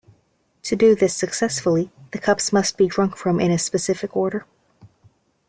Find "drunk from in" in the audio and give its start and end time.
2.87-3.51